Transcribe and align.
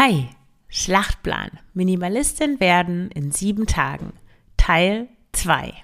Hi, 0.00 0.28
Schlachtplan. 0.68 1.58
Minimalistin 1.74 2.60
werden 2.60 3.10
in 3.10 3.32
sieben 3.32 3.66
Tagen. 3.66 4.12
Teil 4.56 5.08
2. 5.32 5.74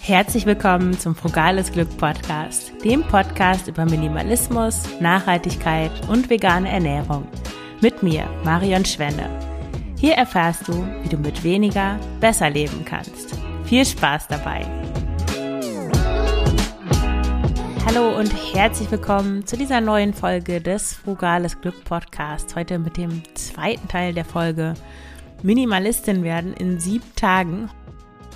Herzlich 0.00 0.46
willkommen 0.46 0.98
zum 0.98 1.14
Frugales 1.14 1.70
Glück 1.70 1.96
Podcast, 1.96 2.72
dem 2.82 3.04
Podcast 3.04 3.68
über 3.68 3.84
Minimalismus, 3.84 4.82
Nachhaltigkeit 4.98 5.92
und 6.08 6.28
vegane 6.28 6.68
Ernährung. 6.68 7.28
Mit 7.80 8.02
mir, 8.02 8.28
Marion 8.42 8.84
Schwenne. 8.84 9.30
Hier 9.96 10.14
erfährst 10.14 10.66
du, 10.66 10.72
wie 11.04 11.08
du 11.08 11.18
mit 11.18 11.44
weniger 11.44 12.00
besser 12.18 12.50
leben 12.50 12.84
kannst. 12.84 13.39
Viel 13.70 13.86
Spaß 13.86 14.26
dabei! 14.26 14.66
Hallo 17.86 18.18
und 18.18 18.32
herzlich 18.52 18.90
willkommen 18.90 19.46
zu 19.46 19.56
dieser 19.56 19.80
neuen 19.80 20.12
Folge 20.12 20.60
des 20.60 20.94
Frugales 20.94 21.60
Glück 21.60 21.84
Podcasts. 21.84 22.56
Heute 22.56 22.80
mit 22.80 22.96
dem 22.96 23.22
zweiten 23.36 23.86
Teil 23.86 24.12
der 24.12 24.24
Folge 24.24 24.74
Minimalistin 25.44 26.24
werden 26.24 26.52
in 26.52 26.80
sieben 26.80 27.14
Tagen. 27.14 27.70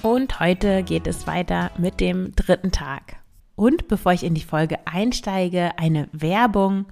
Und 0.02 0.38
heute 0.38 0.84
geht 0.84 1.08
es 1.08 1.26
weiter 1.26 1.72
mit 1.78 1.98
dem 1.98 2.36
dritten 2.36 2.70
Tag. 2.70 3.16
Und 3.56 3.88
bevor 3.88 4.12
ich 4.12 4.22
in 4.22 4.34
die 4.34 4.40
Folge 4.40 4.86
einsteige, 4.86 5.72
eine 5.78 6.08
Werbung. 6.12 6.86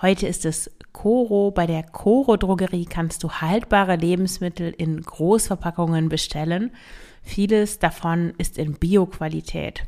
Heute 0.00 0.26
ist 0.26 0.44
es 0.46 0.68
Coro. 0.92 1.52
Bei 1.52 1.68
der 1.68 1.84
Coro 1.84 2.36
Drogerie 2.36 2.86
kannst 2.86 3.22
du 3.22 3.30
haltbare 3.30 3.94
Lebensmittel 3.94 4.74
in 4.76 5.00
Großverpackungen 5.00 6.08
bestellen. 6.08 6.72
Vieles 7.22 7.78
davon 7.78 8.34
ist 8.38 8.58
in 8.58 8.74
Bioqualität. 8.74 9.84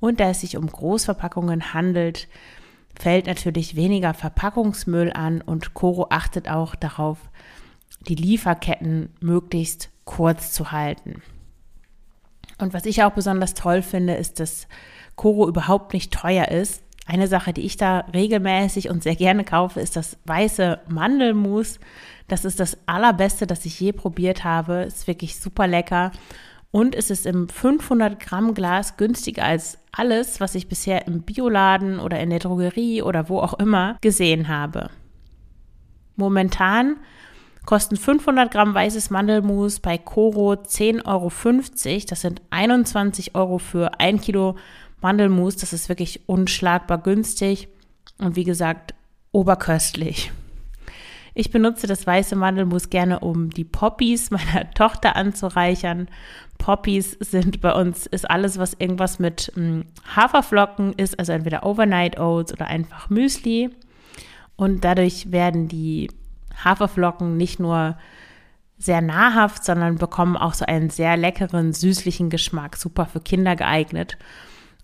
Und 0.00 0.20
da 0.20 0.30
es 0.30 0.40
sich 0.40 0.56
um 0.56 0.66
Großverpackungen 0.66 1.74
handelt, 1.74 2.28
fällt 2.98 3.26
natürlich 3.26 3.76
weniger 3.76 4.14
Verpackungsmüll 4.14 5.12
an 5.12 5.40
und 5.40 5.74
Coro 5.74 6.08
achtet 6.10 6.48
auch 6.48 6.74
darauf, 6.74 7.18
die 8.08 8.14
Lieferketten 8.14 9.10
möglichst 9.20 9.90
kurz 10.04 10.52
zu 10.52 10.72
halten. 10.72 11.22
Und 12.58 12.74
was 12.74 12.84
ich 12.84 13.02
auch 13.02 13.12
besonders 13.12 13.54
toll 13.54 13.82
finde, 13.82 14.14
ist, 14.14 14.40
dass 14.40 14.68
Coro 15.16 15.48
überhaupt 15.48 15.92
nicht 15.94 16.12
teuer 16.12 16.48
ist. 16.48 16.82
Eine 17.06 17.26
Sache, 17.26 17.52
die 17.52 17.62
ich 17.62 17.76
da 17.76 18.00
regelmäßig 18.14 18.88
und 18.88 19.02
sehr 19.02 19.16
gerne 19.16 19.44
kaufe, 19.44 19.80
ist 19.80 19.96
das 19.96 20.16
weiße 20.24 20.80
Mandelmus. 20.88 21.80
Das 22.28 22.44
ist 22.44 22.60
das 22.60 22.78
allerbeste, 22.86 23.46
das 23.46 23.64
ich 23.66 23.78
je 23.80 23.92
probiert 23.92 24.44
habe. 24.44 24.82
Ist 24.82 25.08
wirklich 25.08 25.38
super 25.38 25.66
lecker. 25.66 26.12
Und 26.70 26.94
es 26.94 27.10
ist 27.10 27.26
im 27.26 27.48
500 27.48 28.18
Gramm 28.18 28.54
Glas 28.54 28.96
günstiger 28.96 29.44
als 29.44 29.78
alles, 29.92 30.40
was 30.40 30.54
ich 30.54 30.68
bisher 30.68 31.06
im 31.06 31.22
Bioladen 31.22 31.98
oder 32.00 32.18
in 32.20 32.30
der 32.30 32.38
Drogerie 32.38 33.02
oder 33.02 33.28
wo 33.28 33.40
auch 33.40 33.54
immer 33.54 33.98
gesehen 34.00 34.48
habe. 34.48 34.88
Momentan 36.16 36.96
kosten 37.66 37.96
500 37.96 38.50
Gramm 38.50 38.74
weißes 38.74 39.10
Mandelmus 39.10 39.80
bei 39.80 39.98
Coro 39.98 40.52
10,50 40.54 41.04
Euro. 41.04 42.04
Das 42.08 42.20
sind 42.22 42.42
21 42.50 43.34
Euro 43.34 43.58
für 43.58 44.00
ein 44.00 44.20
Kilo 44.20 44.56
Mandelmus. 45.02 45.56
Das 45.56 45.72
ist 45.72 45.88
wirklich 45.88 46.28
unschlagbar 46.28 46.98
günstig 46.98 47.68
und 48.18 48.36
wie 48.36 48.44
gesagt 48.44 48.94
oberköstlich. 49.32 50.32
Ich 51.34 51.50
benutze 51.50 51.86
das 51.86 52.06
weiße 52.06 52.36
Mandelmus 52.36 52.90
gerne, 52.90 53.20
um 53.20 53.48
die 53.50 53.64
Poppies 53.64 54.30
meiner 54.30 54.70
Tochter 54.74 55.16
anzureichern. 55.16 56.08
Poppies 56.58 57.12
sind 57.20 57.60
bei 57.60 57.72
uns, 57.72 58.06
ist 58.06 58.30
alles, 58.30 58.58
was 58.58 58.74
irgendwas 58.74 59.18
mit 59.18 59.50
hm, 59.54 59.86
Haferflocken 60.14 60.92
ist, 60.92 61.18
also 61.18 61.32
entweder 61.32 61.64
Overnight 61.64 62.20
Oats 62.20 62.52
oder 62.52 62.66
einfach 62.66 63.08
Müsli. 63.08 63.70
Und 64.56 64.84
dadurch 64.84 65.32
werden 65.32 65.68
die 65.68 66.10
Haferflocken 66.62 67.36
nicht 67.36 67.58
nur 67.58 67.96
sehr 68.78 69.00
nahrhaft, 69.00 69.64
sondern 69.64 69.96
bekommen 69.96 70.36
auch 70.36 70.54
so 70.54 70.66
einen 70.66 70.90
sehr 70.90 71.16
leckeren, 71.16 71.72
süßlichen 71.72 72.30
Geschmack. 72.30 72.76
Super 72.76 73.06
für 73.06 73.20
Kinder 73.20 73.56
geeignet. 73.56 74.18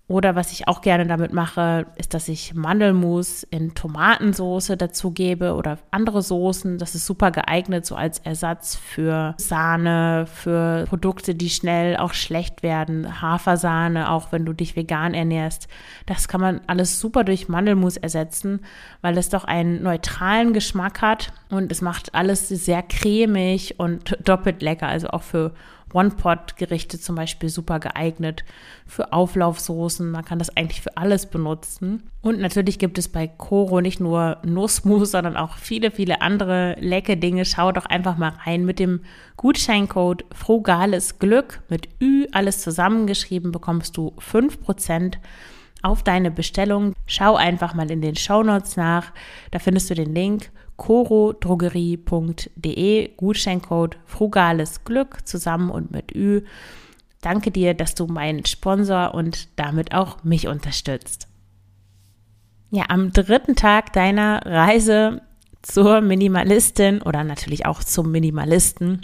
Oder 0.09 0.35
was 0.35 0.51
ich 0.51 0.67
auch 0.67 0.81
gerne 0.81 1.05
damit 1.05 1.33
mache, 1.33 1.85
ist, 1.95 2.15
dass 2.15 2.29
ich 2.29 2.55
Mandelmus 2.55 3.43
in 3.43 3.75
Tomatensoße 3.75 4.75
dazu 4.75 5.11
gebe 5.11 5.53
oder 5.53 5.77
andere 5.91 6.23
Soßen. 6.23 6.79
Das 6.79 6.95
ist 6.95 7.05
super 7.05 7.29
geeignet, 7.29 7.85
so 7.85 7.95
als 7.95 8.17
Ersatz 8.17 8.75
für 8.75 9.35
Sahne, 9.37 10.25
für 10.25 10.85
Produkte, 10.85 11.35
die 11.35 11.51
schnell 11.51 11.95
auch 11.95 12.13
schlecht 12.13 12.63
werden. 12.63 13.21
Hafersahne, 13.21 14.09
auch 14.09 14.31
wenn 14.31 14.45
du 14.45 14.53
dich 14.53 14.75
vegan 14.75 15.13
ernährst. 15.13 15.67
Das 16.07 16.27
kann 16.27 16.41
man 16.41 16.61
alles 16.65 16.99
super 16.99 17.23
durch 17.23 17.47
Mandelmus 17.47 17.95
ersetzen, 17.95 18.61
weil 19.01 19.15
es 19.15 19.29
doch 19.29 19.43
einen 19.43 19.83
neutralen 19.83 20.53
Geschmack 20.53 21.03
hat 21.03 21.31
und 21.51 21.71
es 21.71 21.81
macht 21.81 22.15
alles 22.15 22.49
sehr 22.49 22.81
cremig 22.81 23.75
und 23.77 24.17
doppelt 24.27 24.63
lecker. 24.63 24.87
Also 24.87 25.09
auch 25.09 25.21
für 25.21 25.51
One-Pot-Gerichte 25.93 26.99
zum 26.99 27.15
Beispiel 27.15 27.49
super 27.49 27.79
geeignet 27.79 28.43
für 28.85 29.13
Auflaufsoßen. 29.13 30.09
Man 30.09 30.25
kann 30.25 30.39
das 30.39 30.55
eigentlich 30.55 30.81
für 30.81 30.97
alles 30.97 31.25
benutzen. 31.25 32.03
Und 32.21 32.39
natürlich 32.39 32.79
gibt 32.79 32.97
es 32.97 33.07
bei 33.07 33.27
Coro 33.27 33.81
nicht 33.81 33.99
nur 33.99 34.37
Nussmus, 34.43 35.11
sondern 35.11 35.37
auch 35.37 35.57
viele, 35.57 35.91
viele 35.91 36.21
andere 36.21 36.75
leckere 36.79 37.15
Dinge. 37.15 37.45
Schau 37.45 37.71
doch 37.71 37.85
einfach 37.85 38.17
mal 38.17 38.33
rein 38.45 38.65
mit 38.65 38.79
dem 38.79 39.01
Gutscheincode 39.37 40.25
Frugales 40.33 41.19
Glück 41.19 41.61
mit 41.69 41.89
Ü, 42.01 42.27
alles 42.31 42.61
zusammengeschrieben, 42.61 43.51
bekommst 43.51 43.97
du 43.97 44.13
5% 44.19 45.15
auf 45.81 46.03
deine 46.03 46.31
Bestellung. 46.31 46.93
Schau 47.05 47.35
einfach 47.35 47.73
mal 47.73 47.89
in 47.89 48.01
den 48.01 48.15
Shownotes 48.15 48.77
nach. 48.77 49.11
Da 49.51 49.59
findest 49.59 49.89
du 49.89 49.95
den 49.95 50.13
Link 50.13 50.51
corodrogerie.de, 50.79 53.11
Gutscheincode 53.17 53.97
Frugales 54.05 54.83
Glück 54.85 55.27
zusammen 55.27 55.69
und 55.69 55.91
mit 55.91 56.15
Ü. 56.15 56.43
Danke 57.21 57.51
dir, 57.51 57.73
dass 57.73 57.95
du 57.95 58.07
mein 58.07 58.45
Sponsor 58.45 59.13
und 59.13 59.49
damit 59.59 59.93
auch 59.93 60.23
mich 60.23 60.47
unterstützt. 60.47 61.27
Ja, 62.71 62.85
am 62.87 63.11
dritten 63.11 63.57
Tag 63.57 63.91
deiner 63.93 64.45
Reise 64.45 65.21
zur 65.61 65.99
Minimalistin 66.01 67.01
oder 67.01 67.25
natürlich 67.25 67.65
auch 67.65 67.83
zum 67.83 68.11
Minimalisten 68.11 69.01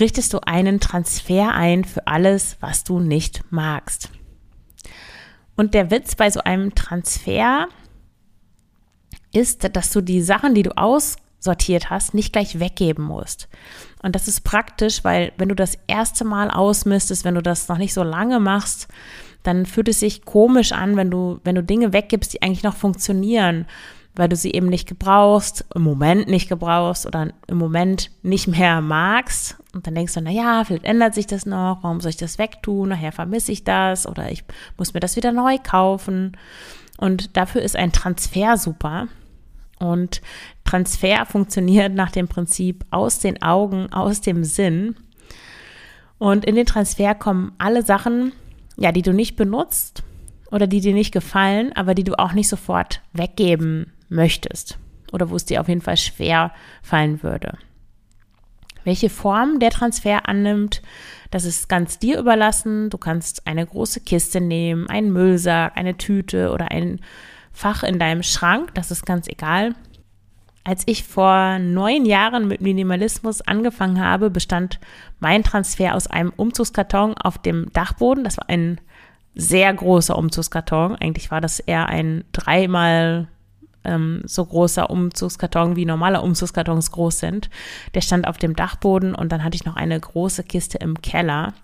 richtest 0.00 0.32
du 0.32 0.38
einen 0.46 0.78
Transfer 0.78 1.54
ein 1.54 1.82
für 1.84 2.06
alles, 2.06 2.56
was 2.60 2.84
du 2.84 3.00
nicht 3.00 3.42
magst. 3.50 4.10
Und 5.56 5.74
der 5.74 5.90
Witz 5.90 6.14
bei 6.14 6.30
so 6.30 6.38
einem 6.40 6.76
Transfer 6.76 7.66
ist, 9.32 9.68
dass 9.76 9.92
du 9.92 10.00
die 10.00 10.22
Sachen, 10.22 10.54
die 10.54 10.62
du 10.62 10.76
aussortiert 10.76 11.90
hast, 11.90 12.14
nicht 12.14 12.32
gleich 12.32 12.60
weggeben 12.60 13.04
musst. 13.04 13.48
Und 14.02 14.14
das 14.14 14.28
ist 14.28 14.42
praktisch, 14.42 15.04
weil 15.04 15.32
wenn 15.36 15.48
du 15.48 15.54
das 15.54 15.76
erste 15.86 16.24
Mal 16.24 16.50
ausmistest, 16.50 17.24
wenn 17.24 17.34
du 17.34 17.42
das 17.42 17.68
noch 17.68 17.78
nicht 17.78 17.94
so 17.94 18.02
lange 18.02 18.40
machst, 18.40 18.88
dann 19.42 19.66
fühlt 19.66 19.88
es 19.88 20.00
sich 20.00 20.24
komisch 20.24 20.72
an, 20.72 20.96
wenn 20.96 21.10
du, 21.10 21.40
wenn 21.44 21.54
du 21.54 21.62
Dinge 21.62 21.92
weggibst, 21.92 22.32
die 22.32 22.42
eigentlich 22.42 22.62
noch 22.62 22.76
funktionieren, 22.76 23.66
weil 24.14 24.28
du 24.28 24.36
sie 24.36 24.52
eben 24.52 24.66
nicht 24.66 24.88
gebrauchst, 24.88 25.64
im 25.74 25.82
Moment 25.82 26.28
nicht 26.28 26.48
gebrauchst 26.48 27.06
oder 27.06 27.28
im 27.46 27.56
Moment 27.56 28.10
nicht 28.22 28.48
mehr 28.48 28.80
magst. 28.80 29.56
Und 29.72 29.86
dann 29.86 29.94
denkst 29.94 30.14
du, 30.14 30.20
na 30.20 30.30
ja, 30.30 30.64
vielleicht 30.64 30.84
ändert 30.84 31.14
sich 31.14 31.26
das 31.26 31.46
noch, 31.46 31.78
warum 31.82 32.00
soll 32.00 32.10
ich 32.10 32.16
das 32.16 32.38
wegtun? 32.38 32.88
Nachher 32.88 33.12
vermisse 33.12 33.52
ich 33.52 33.62
das 33.62 34.06
oder 34.06 34.30
ich 34.30 34.44
muss 34.76 34.92
mir 34.92 35.00
das 35.00 35.14
wieder 35.14 35.30
neu 35.30 35.58
kaufen. 35.58 36.36
Und 36.96 37.36
dafür 37.36 37.62
ist 37.62 37.76
ein 37.76 37.92
Transfer 37.92 38.56
super. 38.56 39.06
Und 39.78 40.20
Transfer 40.64 41.24
funktioniert 41.26 41.94
nach 41.94 42.10
dem 42.10 42.28
Prinzip 42.28 42.84
aus 42.90 43.20
den 43.20 43.42
Augen, 43.42 43.92
aus 43.92 44.20
dem 44.20 44.44
Sinn. 44.44 44.96
Und 46.18 46.44
in 46.44 46.56
den 46.56 46.66
Transfer 46.66 47.14
kommen 47.14 47.52
alle 47.58 47.82
Sachen, 47.82 48.32
ja, 48.76 48.92
die 48.92 49.02
du 49.02 49.12
nicht 49.12 49.36
benutzt 49.36 50.02
oder 50.50 50.66
die 50.66 50.80
dir 50.80 50.94
nicht 50.94 51.12
gefallen, 51.12 51.72
aber 51.74 51.94
die 51.94 52.04
du 52.04 52.18
auch 52.18 52.32
nicht 52.32 52.48
sofort 52.48 53.02
weggeben 53.12 53.92
möchtest 54.08 54.78
oder 55.12 55.30
wo 55.30 55.36
es 55.36 55.44
dir 55.44 55.60
auf 55.60 55.68
jeden 55.68 55.80
Fall 55.80 55.96
schwer 55.96 56.52
fallen 56.82 57.22
würde. 57.22 57.58
Welche 58.84 59.10
Form 59.10 59.58
der 59.58 59.70
Transfer 59.70 60.28
annimmt, 60.28 60.82
das 61.30 61.44
ist 61.44 61.68
ganz 61.68 61.98
dir 61.98 62.18
überlassen. 62.18 62.88
Du 62.90 62.96
kannst 62.96 63.46
eine 63.46 63.66
große 63.66 64.00
Kiste 64.00 64.40
nehmen, 64.40 64.88
einen 64.88 65.12
Müllsack, 65.12 65.76
eine 65.76 65.98
Tüte 65.98 66.52
oder 66.52 66.70
ein 66.70 67.00
Fach 67.58 67.82
in 67.82 67.98
deinem 67.98 68.22
Schrank, 68.22 68.72
das 68.74 68.92
ist 68.92 69.04
ganz 69.04 69.26
egal. 69.26 69.74
Als 70.62 70.84
ich 70.86 71.02
vor 71.02 71.58
neun 71.58 72.06
Jahren 72.06 72.46
mit 72.46 72.60
Minimalismus 72.60 73.40
angefangen 73.40 74.00
habe, 74.00 74.30
bestand 74.30 74.78
mein 75.18 75.42
Transfer 75.42 75.96
aus 75.96 76.06
einem 76.06 76.32
Umzugskarton 76.36 77.14
auf 77.14 77.36
dem 77.38 77.72
Dachboden. 77.72 78.22
Das 78.22 78.36
war 78.36 78.48
ein 78.48 78.80
sehr 79.34 79.74
großer 79.74 80.16
Umzugskarton. 80.16 80.94
Eigentlich 80.94 81.32
war 81.32 81.40
das 81.40 81.58
eher 81.58 81.88
ein 81.88 82.22
dreimal 82.30 83.26
ähm, 83.82 84.22
so 84.24 84.44
großer 84.44 84.88
Umzugskarton, 84.88 85.74
wie 85.74 85.84
normale 85.84 86.20
Umzugskartons 86.20 86.92
groß 86.92 87.18
sind. 87.18 87.50
Der 87.94 88.02
stand 88.02 88.28
auf 88.28 88.38
dem 88.38 88.54
Dachboden 88.54 89.16
und 89.16 89.32
dann 89.32 89.42
hatte 89.42 89.56
ich 89.56 89.64
noch 89.64 89.74
eine 89.74 89.98
große 89.98 90.44
Kiste 90.44 90.78
im 90.78 91.02
Keller. 91.02 91.54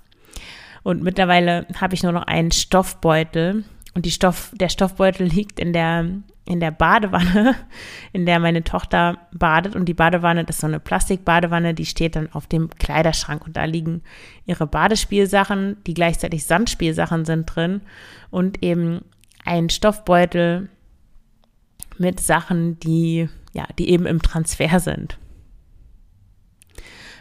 Und 0.82 1.04
mittlerweile 1.04 1.68
habe 1.80 1.94
ich 1.94 2.02
nur 2.02 2.10
noch 2.10 2.24
einen 2.24 2.50
Stoffbeutel. 2.50 3.62
Und 3.94 4.06
die 4.06 4.10
Stoff, 4.10 4.52
der 4.54 4.68
Stoffbeutel 4.68 5.26
liegt 5.26 5.60
in 5.60 5.72
der, 5.72 6.06
in 6.46 6.60
der 6.60 6.72
Badewanne, 6.72 7.54
in 8.12 8.26
der 8.26 8.40
meine 8.40 8.64
Tochter 8.64 9.18
badet. 9.32 9.76
Und 9.76 9.86
die 9.86 9.94
Badewanne, 9.94 10.44
das 10.44 10.56
ist 10.56 10.60
so 10.60 10.66
eine 10.66 10.80
Plastikbadewanne, 10.80 11.74
die 11.74 11.86
steht 11.86 12.16
dann 12.16 12.32
auf 12.32 12.48
dem 12.48 12.70
Kleiderschrank. 12.70 13.46
Und 13.46 13.56
da 13.56 13.64
liegen 13.64 14.02
ihre 14.46 14.66
Badespielsachen, 14.66 15.76
die 15.86 15.94
gleichzeitig 15.94 16.44
Sandspielsachen 16.44 17.24
sind 17.24 17.46
drin. 17.46 17.82
Und 18.30 18.62
eben 18.64 19.04
ein 19.44 19.70
Stoffbeutel 19.70 20.68
mit 21.98 22.18
Sachen, 22.18 22.80
die, 22.80 23.28
ja, 23.52 23.66
die 23.78 23.90
eben 23.90 24.06
im 24.06 24.20
Transfer 24.20 24.80
sind. 24.80 25.18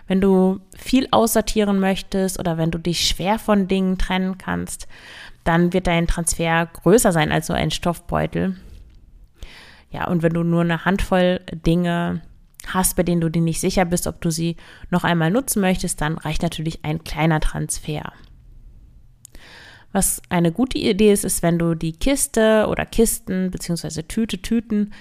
Wenn 0.08 0.20
du 0.20 0.60
viel 0.76 1.08
aussortieren 1.12 1.80
möchtest 1.80 2.40
oder 2.40 2.58
wenn 2.58 2.72
du 2.72 2.78
dich 2.78 3.08
schwer 3.08 3.40
von 3.40 3.68
Dingen 3.68 3.98
trennen 3.98 4.38
kannst, 4.38 4.88
dann 5.44 5.74
wird 5.74 5.88
dein 5.88 6.08
Transfer 6.08 6.66
größer 6.66 7.12
sein 7.12 7.32
als 7.32 7.48
so 7.48 7.54
ein 7.54 7.72
Stoffbeutel. 7.72 8.56
Ja, 9.92 10.08
und 10.08 10.24
wenn 10.24 10.34
du 10.34 10.44
nur 10.44 10.62
eine 10.62 10.86
Handvoll 10.86 11.42
Dinge 11.52 12.22
hast, 12.68 12.96
bei 12.96 13.04
denen 13.04 13.22
du 13.22 13.30
dir 13.30 13.42
nicht 13.42 13.60
sicher 13.60 13.86
bist, 13.86 14.08
ob 14.08 14.22
du 14.22 14.32
sie 14.32 14.56
noch 14.90 15.04
einmal 15.04 15.32
nutzen 15.32 15.62
möchtest, 15.62 16.02
dann 16.02 16.18
reicht 16.18 16.42
natürlich 16.42 16.84
ein 16.84 17.04
kleiner 17.04 17.40
Transfer. 17.40 18.14
Was 19.92 20.22
eine 20.30 20.52
gute 20.52 20.80
Idee 20.80 21.14
ist, 21.14 21.24
ist, 21.24 21.44
wenn 21.44 21.60
du 21.60 21.76
die 21.76 21.94
Kiste 21.94 22.66
oder 22.68 22.86
Kisten 22.86 23.52
bzw. 23.52 24.04
Tüte, 24.04 24.42
Tüten 24.42 24.92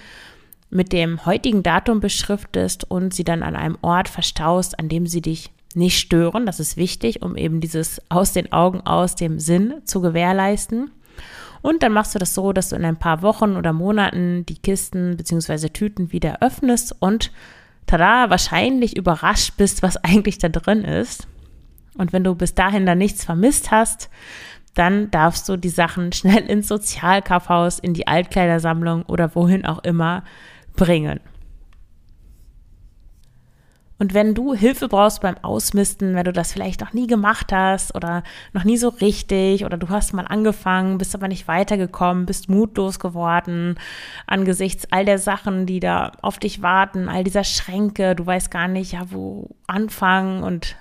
mit 0.69 0.91
dem 0.91 1.25
heutigen 1.25 1.63
Datum 1.63 1.99
beschriftest 1.99 2.89
und 2.89 3.13
sie 3.13 3.23
dann 3.23 3.43
an 3.43 3.55
einem 3.55 3.77
Ort 3.81 4.09
verstaust, 4.09 4.77
an 4.79 4.89
dem 4.89 5.07
sie 5.07 5.21
dich 5.21 5.51
nicht 5.75 5.99
stören. 5.99 6.45
Das 6.45 6.59
ist 6.59 6.77
wichtig, 6.77 7.21
um 7.21 7.35
eben 7.35 7.61
dieses 7.61 8.01
aus 8.09 8.33
den 8.33 8.51
Augen, 8.51 8.81
aus 8.81 9.15
dem 9.15 9.39
Sinn 9.39 9.81
zu 9.85 10.01
gewährleisten. 10.01 10.91
Und 11.61 11.81
dann 11.81 11.93
machst 11.93 12.13
du 12.13 12.19
das 12.19 12.33
so, 12.33 12.51
dass 12.51 12.69
du 12.69 12.75
in 12.75 12.85
ein 12.85 12.99
paar 12.99 13.21
Wochen 13.21 13.55
oder 13.55 13.71
Monaten 13.71 14.45
die 14.45 14.57
Kisten 14.57 15.15
bzw. 15.15 15.69
Tüten 15.69 16.11
wieder 16.11 16.41
öffnest 16.41 16.95
und 16.99 17.31
tada, 17.87 18.29
wahrscheinlich 18.29 18.97
überrascht 18.97 19.53
bist, 19.57 19.81
was 19.81 19.97
eigentlich 19.97 20.37
da 20.37 20.49
drin 20.49 20.83
ist. 20.83 21.27
Und 21.97 22.11
wenn 22.11 22.23
du 22.23 22.35
bis 22.35 22.53
dahin 22.53 22.85
dann 22.85 22.97
nichts 22.97 23.23
vermisst 23.23 23.71
hast, 23.71 24.09
dann 24.73 25.11
darfst 25.11 25.47
du 25.47 25.57
die 25.57 25.69
Sachen 25.69 26.11
schnell 26.11 26.45
ins 26.47 26.67
Sozialkaufhaus, 26.67 27.79
in 27.79 27.93
die 27.93 28.07
Altkleidersammlung 28.07 29.03
oder 29.03 29.35
wohin 29.35 29.65
auch 29.65 29.83
immer 29.83 30.23
bringen. 30.75 31.19
Und 34.03 34.13
wenn 34.13 34.33
du 34.33 34.53
Hilfe 34.53 34.89
brauchst 34.89 35.21
beim 35.21 35.37
Ausmisten, 35.43 36.13
wenn 36.13 36.25
du 36.25 36.33
das 36.33 36.51
vielleicht 36.51 36.81
noch 36.81 36.91
nie 36.91 37.07
gemacht 37.07 37.53
hast 37.53 37.95
oder 37.95 38.23
noch 38.51 38.65
nie 38.65 38.75
so 38.75 38.89
richtig 38.89 39.63
oder 39.63 39.77
du 39.77 39.87
hast 39.87 40.11
mal 40.11 40.25
angefangen, 40.27 40.97
bist 40.97 41.15
aber 41.15 41.29
nicht 41.29 41.47
weitergekommen, 41.47 42.25
bist 42.25 42.49
mutlos 42.49 42.99
geworden 42.99 43.79
angesichts 44.27 44.91
all 44.91 45.05
der 45.05 45.19
Sachen, 45.19 45.65
die 45.65 45.79
da 45.79 46.11
auf 46.21 46.37
dich 46.37 46.61
warten, 46.61 47.07
all 47.07 47.23
dieser 47.23 47.45
Schränke, 47.45 48.13
du 48.13 48.25
weißt 48.25 48.51
gar 48.51 48.67
nicht, 48.67 48.91
ja, 48.91 49.09
wo 49.09 49.55
anfangen 49.67 50.43
und 50.43 50.75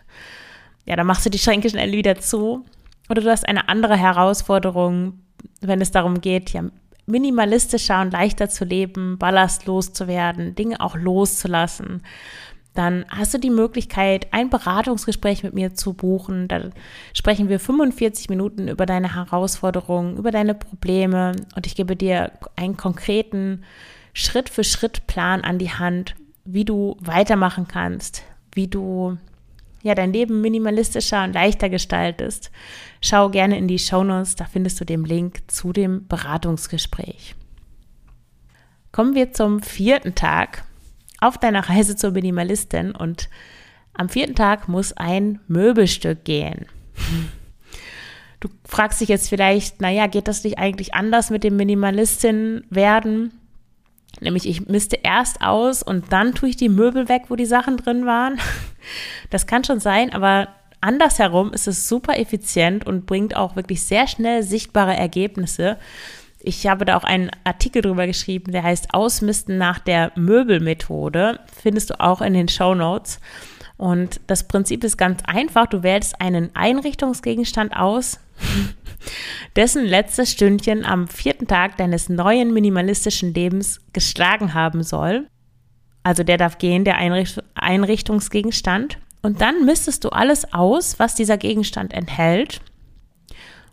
ja, 0.84 0.96
dann 0.96 1.06
machst 1.06 1.24
du 1.24 1.30
die 1.30 1.38
Schränke 1.38 1.70
schnell 1.70 1.92
wieder 1.92 2.16
zu. 2.16 2.64
Oder 3.08 3.22
du 3.22 3.30
hast 3.30 3.46
eine 3.46 3.69
andere 3.69 3.96
Herausforderung, 3.96 5.20
wenn 5.60 5.80
es 5.80 5.92
darum 5.92 6.20
geht, 6.20 6.50
ja, 6.50 6.64
minimalistischer 7.06 8.00
und 8.00 8.12
leichter 8.12 8.48
zu 8.48 8.64
leben, 8.64 9.16
ballastlos 9.16 9.92
zu 9.92 10.08
werden, 10.08 10.56
Dinge 10.56 10.80
auch 10.80 10.96
loszulassen, 10.96 12.02
dann 12.74 13.04
hast 13.08 13.34
du 13.34 13.38
die 13.38 13.50
Möglichkeit, 13.50 14.28
ein 14.32 14.48
Beratungsgespräch 14.48 15.42
mit 15.42 15.52
mir 15.52 15.74
zu 15.74 15.92
buchen. 15.92 16.48
Da 16.48 16.70
sprechen 17.12 17.48
wir 17.48 17.60
45 17.60 18.30
Minuten 18.30 18.69
über 18.69 18.86
deine 18.86 19.14
Herausforderungen, 19.14 20.16
über 20.16 20.30
deine 20.30 20.54
Probleme 20.54 21.36
und 21.54 21.66
ich 21.66 21.74
gebe 21.74 21.96
dir 21.96 22.32
einen 22.56 22.76
konkreten 22.76 23.64
Schritt-für-Schritt-Plan 24.14 25.42
an 25.42 25.58
die 25.58 25.70
Hand, 25.70 26.14
wie 26.44 26.64
du 26.64 26.96
weitermachen 27.00 27.69
kannst, 27.69 28.22
wie 28.52 28.69
du 28.69 29.19
ja 29.82 29.94
dein 29.94 30.12
Leben 30.12 30.40
minimalistischer 30.40 31.24
und 31.24 31.34
leichter 31.34 31.69
gestaltest. 31.69 32.50
Schau 33.00 33.28
gerne 33.28 33.58
in 33.58 33.69
die 33.69 33.78
Shownotes, 33.78 34.36
da 34.36 34.44
findest 34.44 34.80
du 34.80 34.84
den 34.84 35.04
Link 35.04 35.42
zu 35.48 35.72
dem 35.72 36.06
Beratungsgespräch. 36.06 37.34
Kommen 38.92 39.14
wir 39.14 39.32
zum 39.32 39.62
vierten 39.62 40.14
Tag 40.14 40.64
auf 41.22 41.38
deiner 41.38 41.69
Reise 41.69 41.96
zur 41.96 42.10
Minimalistin 42.12 42.92
und 42.92 43.28
am 43.94 44.08
vierten 44.08 44.34
Tag 44.34 44.69
muss 44.69 44.92
ein 44.92 45.40
Möbelstück 45.48 46.24
gehen. 46.24 46.66
Du 48.40 48.48
fragst 48.64 49.00
dich 49.00 49.08
jetzt 49.08 49.28
vielleicht, 49.28 49.80
naja, 49.80 50.06
geht 50.06 50.26
das 50.26 50.42
nicht 50.42 50.58
eigentlich 50.58 50.94
anders 50.94 51.30
mit 51.30 51.44
dem 51.44 51.56
Minimalistin 51.56 52.64
werden? 52.70 53.32
Nämlich 54.20 54.48
ich 54.48 54.66
misste 54.66 54.98
erst 55.02 55.42
aus 55.42 55.82
und 55.82 56.12
dann 56.12 56.34
tue 56.34 56.48
ich 56.48 56.56
die 56.56 56.69
Möbel 56.69 57.08
weg, 57.08 57.24
wo 57.28 57.36
die 57.36 57.46
Sachen 57.46 57.76
drin 57.76 58.06
waren. 58.06 58.38
Das 59.30 59.46
kann 59.46 59.62
schon 59.62 59.78
sein, 59.78 60.12
aber 60.12 60.48
andersherum 60.80 61.52
ist 61.52 61.69
es 61.69 61.88
super 61.88 62.19
effizient 62.19 62.84
und 62.84 63.06
bringt 63.06 63.36
auch 63.36 63.54
wirklich 63.54 63.84
sehr 63.84 64.08
schnell 64.08 64.42
sichtbare 64.42 64.96
Ergebnisse. 64.96 65.78
Ich 66.44 66.67
habe 66.67 66.85
da 66.85 66.97
auch 66.97 67.05
einen 67.05 67.31
Artikel 67.44 67.83
drüber 67.83 68.06
geschrieben, 68.06 68.50
der 68.50 68.65
heißt 68.65 68.93
Ausmisten 68.93 69.59
nach 69.59 69.79
der 69.79 70.11
Möbelmethode. 70.17 71.39
Findest 71.62 71.91
du 71.91 72.00
auch 72.00 72.21
in 72.21 72.35
den 72.35 72.49
Show 72.49 72.75
Notes. 72.75 73.21
Und 73.77 74.21
das 74.27 74.49
Prinzip 74.49 74.83
ist 74.83 74.97
ganz 74.97 75.23
einfach. 75.25 75.67
Du 75.67 75.83
wählst 75.85 76.21
einen 76.21 76.55
Einrichtungsgegenstand 76.55 77.77
aus, 77.77 78.19
dessen 79.56 79.85
letztes 79.85 80.33
Stündchen 80.33 80.85
am 80.85 81.06
vierten 81.06 81.47
Tag 81.47 81.77
deines 81.77 82.09
neuen 82.09 82.53
minimalistischen 82.53 83.33
Lebens 83.35 83.81
geschlagen 83.93 84.55
haben 84.55 84.83
soll. 84.83 85.29
Also 86.03 86.25
der 86.25 86.39
darf 86.39 86.59
gehen, 86.59 86.85
der 86.85 86.97
Einrichtungsgegenstand. 87.55 88.99
Und 89.23 89.41
dann 89.41 89.65
mistest 89.65 90.03
du 90.03 90.09
alles 90.09 90.53
aus, 90.53 90.99
was 90.99 91.15
dieser 91.15 91.39
Gegenstand 91.39 91.93
enthält. 91.93 92.61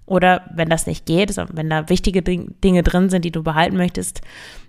Oder 0.09 0.49
wenn 0.51 0.69
das 0.69 0.87
nicht 0.87 1.05
geht, 1.05 1.37
wenn 1.37 1.69
da 1.69 1.87
wichtige 1.87 2.23
Dinge 2.23 2.81
drin 2.81 3.11
sind, 3.11 3.25
die 3.25 3.31
du 3.31 3.43
behalten 3.43 3.77
möchtest, 3.77 4.21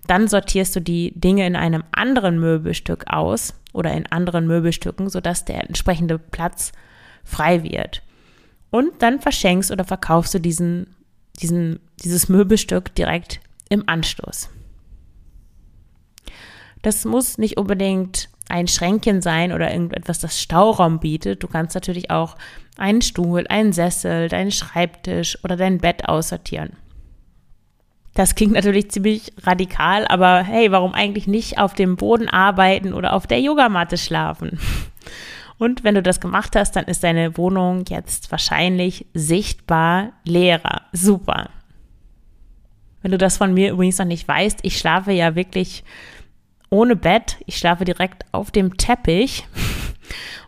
dann 0.07 0.29
sortierst 0.29 0.77
du 0.77 0.81
die 0.81 1.19
Dinge 1.19 1.47
in 1.47 1.57
einem 1.57 1.83
anderen 1.93 2.39
Möbelstück 2.39 3.05
aus 3.07 3.55
oder 3.73 3.91
in 3.95 4.05
anderen 4.05 4.47
Möbelstücken, 4.47 5.09
sodass 5.09 5.47
der 5.47 5.67
entsprechende 5.67 6.19
Platz 6.19 6.73
frei 7.25 7.63
wird. 7.63 8.03
Und 8.69 9.01
dann 9.01 9.19
verschenkst 9.19 9.71
oder 9.71 9.85
verkaufst 9.85 10.35
du 10.35 10.41
diesen, 10.41 10.95
diesen, 11.41 11.81
dieses 12.03 12.29
Möbelstück 12.29 12.95
direkt 12.95 13.41
im 13.71 13.89
Anschluss. 13.89 14.51
Das 16.83 17.07
muss 17.07 17.39
nicht 17.39 17.57
unbedingt 17.57 18.29
ein 18.51 18.69
Schränkchen 18.69 19.23
sein 19.23 19.53
oder 19.53 19.71
irgendetwas, 19.71 20.19
das 20.19 20.41
Stauraum 20.41 21.01
bietet. 21.01 21.43
Du 21.43 21.49
kannst 21.49 21.75
natürlich 21.75 22.11
auch 22.11 22.37
einen 22.77 23.03
Stuhl, 23.03 23.47
einen 23.49 23.73
Sessel, 23.73 24.29
deinen 24.29 24.51
Schreibtisch 24.51 25.39
oder 25.45 25.57
dein 25.57 25.79
Bett 25.79 26.09
aussortieren. 26.09 26.77
Das 28.15 28.35
klingt 28.35 28.53
natürlich 28.53 28.91
ziemlich 28.91 29.33
radikal, 29.43 30.07
aber 30.09 30.43
hey, 30.43 30.73
warum 30.73 30.95
eigentlich 30.95 31.27
nicht 31.27 31.59
auf 31.59 31.75
dem 31.75 31.97
Boden 31.97 32.29
arbeiten 32.29 32.93
oder 32.93 33.13
auf 33.13 33.27
der 33.27 33.41
Yogamatte 33.41 33.97
schlafen? 33.97 34.59
Und 35.59 35.85
wenn 35.85 35.95
du 35.95 36.03
das 36.03 36.21
gemacht 36.21 36.57
hast, 36.57 36.75
dann 36.75 36.87
ist 36.87 37.05
deine 37.05 37.37
Wohnung 37.37 37.85
jetzt 37.89 38.31
wahrscheinlich 38.31 39.07
sichtbar 39.13 40.13
leerer. 40.25 40.83
Super. 40.93 41.51
Wenn 43.03 43.13
du 43.13 43.19
das 43.19 43.37
von 43.37 43.53
mir 43.53 43.73
übrigens 43.73 43.99
noch 43.99 44.07
nicht 44.07 44.27
weißt, 44.27 44.61
ich 44.63 44.79
schlafe 44.79 45.13
ja 45.13 45.35
wirklich 45.35 45.85
ohne 46.71 46.97
Bett. 46.97 47.39
Ich 47.47 47.59
schlafe 47.59 47.85
direkt 47.85 48.25
auf 48.33 48.51
dem 48.51 48.77
Teppich. 48.77 49.47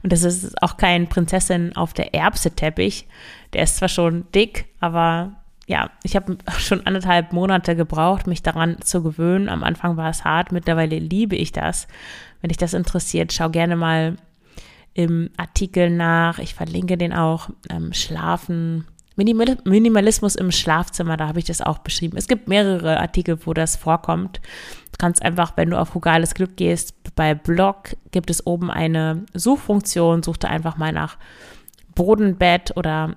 Und 0.02 0.12
das 0.12 0.22
ist 0.22 0.60
auch 0.62 0.76
kein 0.76 1.08
Prinzessin 1.08 1.76
auf 1.76 1.92
der 1.92 2.14
Erbse 2.14 2.50
Teppich. 2.50 3.06
Der 3.52 3.62
ist 3.62 3.76
zwar 3.76 3.88
schon 3.88 4.24
dick, 4.32 4.66
aber 4.80 5.32
ja, 5.66 5.90
ich 6.02 6.16
habe 6.16 6.38
schon 6.58 6.86
anderthalb 6.86 7.32
Monate 7.32 7.76
gebraucht, 7.76 8.26
mich 8.26 8.42
daran 8.42 8.80
zu 8.82 9.02
gewöhnen. 9.02 9.48
Am 9.48 9.62
Anfang 9.62 9.96
war 9.96 10.10
es 10.10 10.24
hart, 10.24 10.52
mittlerweile 10.52 10.98
liebe 10.98 11.36
ich 11.36 11.52
das. 11.52 11.86
Wenn 12.40 12.48
dich 12.48 12.58
das 12.58 12.74
interessiert, 12.74 13.32
schau 13.32 13.50
gerne 13.50 13.76
mal 13.76 14.16
im 14.94 15.30
Artikel 15.36 15.90
nach. 15.90 16.38
Ich 16.38 16.54
verlinke 16.54 16.98
den 16.98 17.12
auch. 17.12 17.50
Ähm, 17.70 17.92
Schlafen 17.92 18.86
Minimalismus 19.16 20.36
im 20.36 20.50
Schlafzimmer, 20.50 21.16
da 21.16 21.28
habe 21.28 21.38
ich 21.38 21.44
das 21.44 21.60
auch 21.60 21.78
beschrieben. 21.78 22.16
Es 22.16 22.28
gibt 22.28 22.48
mehrere 22.48 22.98
Artikel, 22.98 23.38
wo 23.46 23.52
das 23.52 23.76
vorkommt. 23.76 24.40
Du 24.92 24.98
kannst 24.98 25.22
einfach, 25.22 25.56
wenn 25.56 25.70
du 25.70 25.78
auf 25.78 25.94
Rugales 25.94 26.34
Glück 26.34 26.56
gehst, 26.56 26.94
bei 27.14 27.34
Blog 27.34 27.96
gibt 28.10 28.30
es 28.30 28.46
oben 28.46 28.70
eine 28.70 29.24
Suchfunktion, 29.34 30.22
such 30.22 30.38
da 30.38 30.48
einfach 30.48 30.76
mal 30.76 30.92
nach 30.92 31.18
Bodenbett 31.94 32.76
oder 32.76 33.16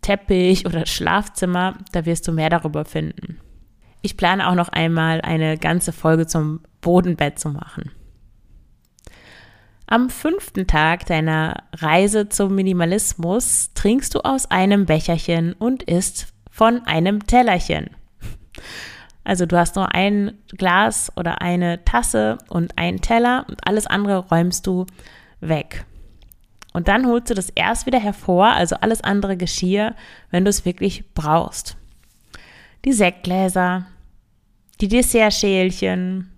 Teppich 0.00 0.66
oder 0.66 0.86
Schlafzimmer, 0.86 1.74
da 1.92 2.06
wirst 2.06 2.28
du 2.28 2.32
mehr 2.32 2.50
darüber 2.50 2.84
finden. 2.84 3.40
Ich 4.02 4.16
plane 4.16 4.48
auch 4.48 4.54
noch 4.54 4.68
einmal 4.68 5.20
eine 5.20 5.58
ganze 5.58 5.92
Folge 5.92 6.26
zum 6.26 6.60
Bodenbett 6.80 7.38
zu 7.38 7.48
machen. 7.48 7.90
Am 9.88 10.10
fünften 10.10 10.66
Tag 10.66 11.06
deiner 11.06 11.62
Reise 11.72 12.28
zum 12.28 12.56
Minimalismus 12.56 13.70
trinkst 13.74 14.16
du 14.16 14.20
aus 14.20 14.50
einem 14.50 14.84
Becherchen 14.84 15.52
und 15.52 15.84
isst 15.84 16.26
von 16.50 16.84
einem 16.86 17.24
Tellerchen. 17.26 17.90
Also 19.22 19.46
du 19.46 19.56
hast 19.56 19.76
nur 19.76 19.94
ein 19.94 20.38
Glas 20.48 21.12
oder 21.16 21.40
eine 21.40 21.84
Tasse 21.84 22.38
und 22.48 22.76
einen 22.76 23.00
Teller 23.00 23.44
und 23.48 23.64
alles 23.66 23.86
andere 23.86 24.18
räumst 24.28 24.66
du 24.66 24.86
weg. 25.40 25.84
Und 26.72 26.88
dann 26.88 27.06
holst 27.06 27.30
du 27.30 27.34
das 27.34 27.50
erst 27.50 27.86
wieder 27.86 28.00
hervor, 28.00 28.48
also 28.48 28.76
alles 28.76 29.02
andere 29.02 29.36
Geschirr, 29.36 29.94
wenn 30.30 30.44
du 30.44 30.50
es 30.50 30.64
wirklich 30.64 31.12
brauchst. 31.14 31.76
Die 32.84 32.92
Sektgläser, 32.92 33.86
die 34.80 34.88
Dessertschälchen, 34.88 36.35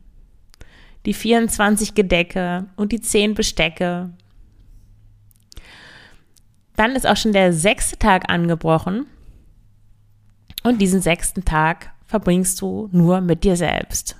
die 1.08 1.14
24 1.14 1.94
Gedecke 1.94 2.66
und 2.76 2.92
die 2.92 3.00
10 3.00 3.32
Bestecke. 3.32 4.10
Dann 6.76 6.94
ist 6.94 7.06
auch 7.06 7.16
schon 7.16 7.32
der 7.32 7.54
sechste 7.54 7.98
Tag 7.98 8.30
angebrochen 8.30 9.06
und 10.64 10.82
diesen 10.82 11.00
sechsten 11.00 11.46
Tag 11.46 11.94
verbringst 12.04 12.60
du 12.60 12.90
nur 12.92 13.22
mit 13.22 13.42
dir 13.42 13.56
selbst. 13.56 14.16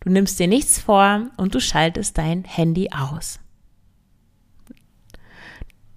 Du 0.00 0.10
nimmst 0.10 0.38
dir 0.38 0.48
nichts 0.48 0.78
vor 0.78 1.30
und 1.38 1.54
du 1.54 1.60
schaltest 1.60 2.18
dein 2.18 2.44
Handy 2.44 2.90
aus. 2.92 3.40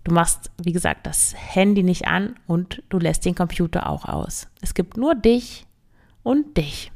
Du 0.05 0.13
machst, 0.13 0.49
wie 0.61 0.71
gesagt, 0.71 1.07
das 1.07 1.33
Handy 1.35 1.83
nicht 1.83 2.07
an 2.07 2.37
und 2.47 2.81
du 2.87 2.99
lässt 2.99 3.25
den 3.25 3.35
Computer 3.35 3.89
auch 3.89 4.05
aus. 4.05 4.47
Es 4.61 4.73
gibt 4.73 4.95
nur 4.95 5.13
dich 5.13 5.65
und 6.23 6.55
dich. 6.55 6.92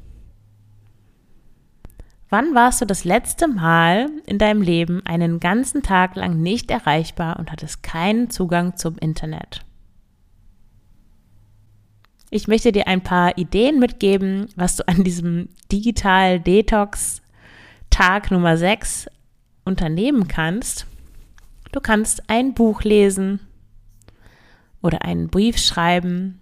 Wann 2.30 2.54
warst 2.54 2.82
du 2.82 2.86
das 2.86 3.06
letzte 3.06 3.48
Mal 3.48 4.10
in 4.26 4.38
deinem 4.38 4.62
Leben 4.62 5.02
einen 5.06 5.40
ganzen 5.40 5.82
Tag 5.82 6.18
lang 6.18 6.42
nicht 6.42 6.70
erreichbar 6.70 7.40
und 7.40 7.52
hattest 7.52 7.84
keinen 7.84 8.30
Zugang 8.30 8.76
zum 8.76 8.98
Internet? 8.98 9.62
Ich 12.30 12.50
möchte 12.50 12.74
dir 12.74 12.88
ein 12.88 13.02
paar 13.02 13.38
Ideen 13.38 13.80
mitgeben, 13.80 14.48
was 14.58 14.76
du 14.76 14.86
an 14.90 15.06
diesem 15.06 15.48
Digital 15.72 16.42
Detox 16.42 17.22
Tag 17.90 18.30
Nummer 18.30 18.58
6 18.58 19.08
unternehmen 19.64 20.28
kannst. 20.28 20.86
Du 21.72 21.80
kannst 21.80 22.30
ein 22.30 22.54
Buch 22.54 22.84
lesen 22.84 23.40
oder 24.82 25.04
einen 25.04 25.30
Brief 25.30 25.58
schreiben, 25.58 26.42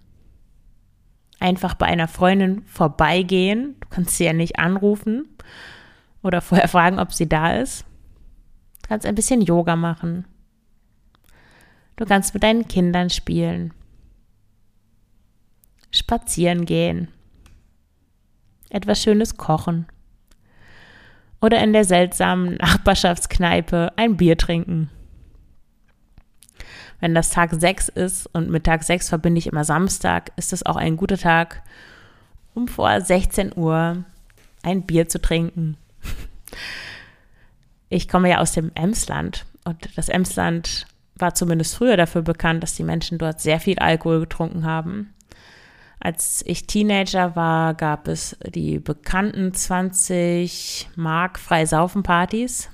einfach 1.38 1.74
bei 1.74 1.86
einer 1.86 2.08
Freundin 2.08 2.62
vorbeigehen. 2.62 3.76
Du 3.78 3.88
kannst 3.88 4.16
sie 4.16 4.24
ja 4.24 4.32
nicht 4.32 4.58
anrufen 4.58 5.28
oder 6.26 6.40
vorher 6.40 6.68
fragen, 6.68 6.98
ob 6.98 7.12
sie 7.12 7.28
da 7.28 7.56
ist. 7.56 7.84
Du 8.82 8.88
kannst 8.88 9.06
ein 9.06 9.14
bisschen 9.14 9.40
Yoga 9.40 9.76
machen. 9.76 10.26
Du 11.96 12.04
kannst 12.04 12.34
mit 12.34 12.42
deinen 12.42 12.68
Kindern 12.68 13.10
spielen 13.10 13.72
spazieren 15.96 16.66
gehen, 16.66 17.08
etwas 18.70 19.02
Schönes 19.02 19.36
kochen 19.36 19.86
oder 21.40 21.62
in 21.62 21.72
der 21.72 21.84
seltsamen 21.84 22.54
Nachbarschaftskneipe 22.56 23.92
ein 23.96 24.16
Bier 24.16 24.36
trinken. 24.36 24.90
Wenn 27.00 27.14
das 27.14 27.30
Tag 27.30 27.52
6 27.52 27.88
ist 27.90 28.26
und 28.26 28.50
mit 28.50 28.64
Tag 28.64 28.82
6 28.82 29.10
verbinde 29.10 29.38
ich 29.38 29.46
immer 29.46 29.64
Samstag, 29.64 30.32
ist 30.36 30.52
es 30.52 30.64
auch 30.64 30.76
ein 30.76 30.96
guter 30.96 31.18
Tag, 31.18 31.62
um 32.54 32.68
vor 32.68 33.00
16 33.00 33.56
Uhr 33.56 34.04
ein 34.62 34.82
Bier 34.86 35.08
zu 35.08 35.20
trinken. 35.20 35.76
Ich 37.88 38.08
komme 38.08 38.30
ja 38.30 38.38
aus 38.38 38.52
dem 38.52 38.72
Emsland 38.74 39.46
und 39.64 39.96
das 39.96 40.08
Emsland 40.08 40.86
war 41.14 41.34
zumindest 41.34 41.76
früher 41.76 41.96
dafür 41.96 42.22
bekannt, 42.22 42.62
dass 42.62 42.74
die 42.74 42.82
Menschen 42.82 43.18
dort 43.18 43.40
sehr 43.40 43.60
viel 43.60 43.78
Alkohol 43.78 44.20
getrunken 44.20 44.64
haben. 44.64 45.14
Als 45.98 46.42
ich 46.46 46.66
Teenager 46.66 47.36
war, 47.36 47.74
gab 47.74 48.06
es 48.06 48.36
die 48.46 48.78
bekannten 48.78 49.54
20 49.54 50.90
Mark 50.94 51.38
Freisaufen-Partys. 51.38 52.70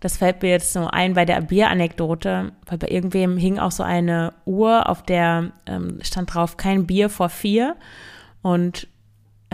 Das 0.00 0.18
fällt 0.18 0.42
mir 0.42 0.50
jetzt 0.50 0.74
nur 0.76 0.92
ein 0.92 1.14
bei 1.14 1.24
der 1.24 1.40
Bieranekdote, 1.40 2.52
weil 2.66 2.78
bei 2.78 2.88
irgendwem 2.88 3.38
hing 3.38 3.58
auch 3.58 3.70
so 3.70 3.82
eine 3.82 4.34
Uhr, 4.44 4.90
auf 4.90 5.02
der 5.02 5.52
ähm, 5.64 5.98
stand 6.02 6.34
drauf 6.34 6.58
kein 6.58 6.86
Bier 6.86 7.08
vor 7.08 7.30
vier. 7.30 7.76
Und 8.42 8.86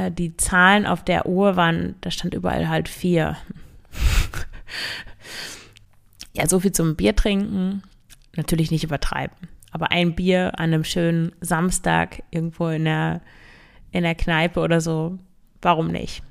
äh, 0.01 0.11
die 0.11 0.37
Zahlen 0.37 0.87
auf 0.87 1.05
der 1.05 1.27
Uhr 1.27 1.57
waren, 1.57 1.95
da 2.01 2.11
stand 2.11 2.35
überall 2.35 2.69
halt 2.69 2.89
vier. 2.89 3.37
ja, 6.33 6.49
so 6.49 6.61
viel 6.61 6.73
zum 6.73 6.97
Bier 6.97 7.15
trinken. 7.15 7.83
Natürlich 8.37 8.71
nicht 8.71 8.85
übertreiben. 8.85 9.37
Aber 9.73 9.93
ein 9.93 10.15
Bier 10.15 10.59
an 10.59 10.73
einem 10.73 10.85
schönen 10.85 11.33
Samstag 11.41 12.23
irgendwo 12.31 12.69
in 12.69 12.85
der, 12.85 13.21
in 13.93 14.03
der 14.03 14.15
Kneipe 14.15 14.61
oder 14.61 14.81
so, 14.81 15.19
warum 15.63 15.89
nicht? 15.89 16.23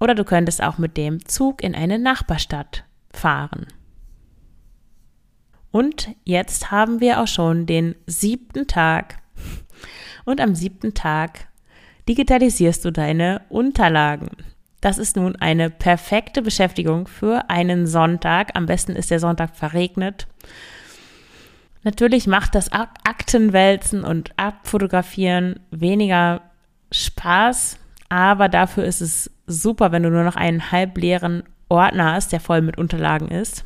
Oder 0.00 0.14
du 0.14 0.24
könntest 0.24 0.62
auch 0.62 0.78
mit 0.78 0.96
dem 0.96 1.24
Zug 1.26 1.62
in 1.62 1.74
eine 1.74 1.98
Nachbarstadt 1.98 2.84
fahren. 3.10 3.66
Und 5.70 6.10
jetzt 6.24 6.70
haben 6.70 7.00
wir 7.00 7.20
auch 7.20 7.26
schon 7.26 7.66
den 7.66 7.94
siebten 8.06 8.66
Tag. 8.66 9.18
Und 10.24 10.40
am 10.40 10.54
siebten 10.54 10.94
Tag 10.94 11.47
digitalisierst 12.08 12.84
du 12.84 12.90
deine 12.90 13.42
Unterlagen. 13.48 14.30
Das 14.80 14.98
ist 14.98 15.16
nun 15.16 15.36
eine 15.36 15.70
perfekte 15.70 16.40
Beschäftigung 16.40 17.08
für 17.08 17.50
einen 17.50 17.86
Sonntag. 17.86 18.52
Am 18.54 18.66
besten 18.66 18.92
ist 18.92 19.10
der 19.10 19.20
Sonntag 19.20 19.56
verregnet. 19.56 20.26
Natürlich 21.82 22.26
macht 22.26 22.54
das 22.54 22.70
Aktenwälzen 22.72 24.04
und 24.04 24.32
Abfotografieren 24.36 25.60
weniger 25.70 26.42
Spaß, 26.92 27.78
aber 28.08 28.48
dafür 28.48 28.84
ist 28.84 29.00
es 29.00 29.30
super, 29.46 29.92
wenn 29.92 30.02
du 30.02 30.10
nur 30.10 30.24
noch 30.24 30.36
einen 30.36 30.70
halbleeren 30.70 31.42
Ordner 31.68 32.12
hast, 32.14 32.32
der 32.32 32.40
voll 32.40 32.62
mit 32.62 32.78
Unterlagen 32.78 33.28
ist. 33.28 33.64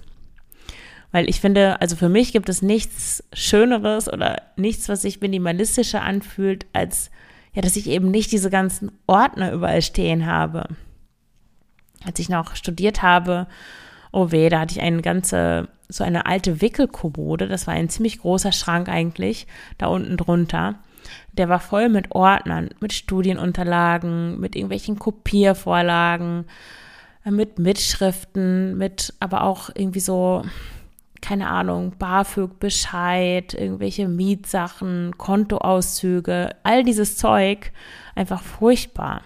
Weil 1.11 1.29
ich 1.29 1.41
finde, 1.41 1.81
also 1.81 1.95
für 1.95 2.09
mich 2.09 2.33
gibt 2.33 2.49
es 2.49 2.63
nichts 2.63 3.23
Schöneres 3.33 4.11
oder 4.11 4.43
nichts, 4.57 4.89
was 4.89 5.03
sich 5.03 5.21
minimalistischer 5.21 6.03
anfühlt, 6.03 6.67
als 6.73 7.11
ja, 7.54 7.62
dass 7.62 7.76
ich 7.76 7.88
eben 7.88 8.11
nicht 8.11 8.32
diese 8.32 8.50
ganzen 8.50 8.90
Ordner 9.06 9.52
überall 9.52 9.82
stehen 9.82 10.26
habe. 10.26 10.68
Als 12.04 12.18
ich 12.18 12.28
noch 12.28 12.56
studiert 12.56 13.02
habe, 13.02 13.47
oh 14.11 14.30
weh, 14.30 14.49
da 14.49 14.61
hatte 14.61 14.75
ich 14.75 14.82
eine 14.82 15.02
ganze 15.02 15.68
so 15.92 16.04
eine 16.04 16.26
alte 16.26 16.61
Wickelkommode. 16.61 17.49
Das 17.49 17.66
war 17.66 17.75
ein 17.75 17.88
ziemlich 17.88 18.18
großer 18.21 18.52
Schrank 18.52 18.88
eigentlich, 18.88 19.47
da 19.78 19.87
unten 19.87 20.16
drunter. 20.16 20.76
Der 21.32 21.49
war 21.49 21.61
voll 21.61 21.88
mit 21.88 22.12
Ordnern, 22.12 22.71
mit 22.80 22.92
Studienunterlagen, 22.92 24.38
mit 24.40 24.54
irgendwelchen 24.54 24.99
Kopiervorlagen, 24.99 26.44
äh, 27.25 27.30
mit 27.30 27.59
Mitschriften, 27.59 28.76
mit 28.78 29.14
aber 29.21 29.44
auch 29.44 29.71
irgendwie 29.75 30.00
so, 30.00 30.44
keine 31.23 31.49
Ahnung, 31.49 31.95
BAföG, 31.99 32.59
Bescheid, 32.59 33.55
irgendwelche 33.55 34.09
Mietsachen, 34.09 35.17
Kontoauszüge, 35.17 36.50
all 36.64 36.85
dieses 36.85 37.17
Zeug, 37.17 37.73
einfach 38.14 38.43
furchtbar. 38.43 39.23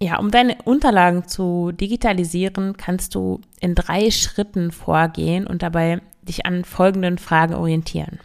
Ja, 0.00 0.18
um 0.18 0.30
deine 0.30 0.58
Unterlagen 0.64 1.28
zu 1.28 1.70
digitalisieren, 1.72 2.76
kannst 2.76 3.14
du 3.14 3.40
in 3.60 3.74
drei 3.74 4.10
Schritten 4.10 4.72
vorgehen 4.72 5.46
und 5.46 5.62
dabei 5.62 6.02
dich 6.22 6.44
an 6.44 6.64
folgenden 6.64 7.18
Fragen 7.18 7.54
orientieren. 7.54 8.18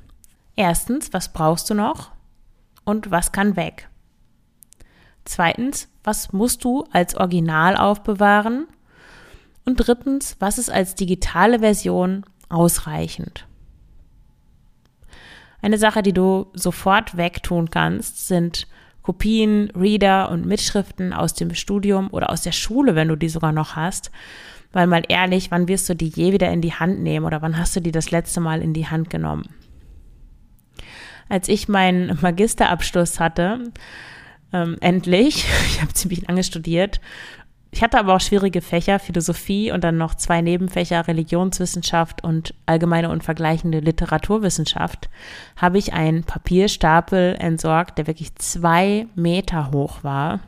Erstens, 0.56 1.14
was 1.14 1.32
brauchst 1.32 1.70
du 1.70 1.74
noch 1.74 2.12
und 2.84 3.12
was 3.12 3.32
kann 3.32 3.56
weg? 3.56 3.90
Zweitens, 5.24 5.88
was 6.04 6.34
musst 6.34 6.64
du 6.64 6.86
als 6.92 7.16
Original 7.16 7.78
aufbewahren? 7.78 8.68
Und 9.66 9.76
drittens, 9.78 10.36
was 10.40 10.58
ist 10.58 10.72
als 10.72 10.96
digitale 10.96 11.60
Version 11.60 12.26
ausreichend? 12.50 13.46
Eine 15.62 15.78
Sache, 15.78 16.02
die 16.02 16.14
du 16.14 16.48
sofort 16.54 17.18
wegtun 17.18 17.70
kannst, 17.70 18.28
sind 18.28 18.68
Kopien, 19.04 19.72
Reader 19.76 20.30
und 20.30 20.46
Mitschriften 20.46 21.14
aus 21.14 21.34
dem 21.34 21.54
Studium 21.54 22.10
oder 22.12 22.30
aus 22.30 22.42
der 22.42 22.52
Schule, 22.52 22.96
wenn 22.96 23.08
du 23.08 23.16
die 23.16 23.30
sogar 23.30 23.52
noch 23.52 23.76
hast. 23.76 24.12
Weil 24.72 24.88
mal 24.88 25.04
ehrlich, 25.08 25.52
wann 25.52 25.68
wirst 25.68 25.90
du 25.90 25.96
die 25.96 26.08
je 26.08 26.34
wieder 26.34 26.50
in 26.50 26.62
die 26.62 26.74
Hand 26.74 27.02
nehmen 27.02 27.26
oder 27.26 27.42
wann 27.42 27.58
hast 27.58 27.76
du 27.76 27.80
die 27.80 27.92
das 27.92 28.12
letzte 28.12 28.40
Mal 28.40 28.62
in 28.62 28.74
die 28.74 28.88
Hand 28.88 29.10
genommen? 29.10 29.50
Als 31.30 31.48
ich 31.48 31.68
meinen 31.68 32.18
Magisterabschluss 32.22 33.20
hatte, 33.20 33.72
ähm, 34.54 34.78
endlich, 34.82 35.46
ich 35.68 35.82
habe 35.82 35.94
ziemlich 35.94 36.28
lange 36.28 36.44
studiert, 36.44 37.02
ich 37.74 37.82
hatte 37.82 37.98
aber 37.98 38.16
auch 38.16 38.22
schwierige 38.22 38.62
Fächer, 38.62 39.00
Philosophie 39.00 39.72
und 39.72 39.84
dann 39.84 39.98
noch 39.98 40.16
zwei 40.16 40.42
Nebenfächer, 40.42 41.08
Religionswissenschaft 41.08 42.22
und 42.22 42.54
allgemeine 42.66 43.10
und 43.10 43.24
vergleichende 43.24 43.80
Literaturwissenschaft, 43.80 45.10
habe 45.56 45.78
ich 45.78 45.94
einen 45.94 46.26
Papierstapel 46.26 47.36
entsorgt, 47.40 47.98
der 47.98 48.08
wirklich 48.08 48.36
zwei 48.36 49.08
Meter 49.16 49.72
hoch 49.72 50.04
war. 50.04 50.42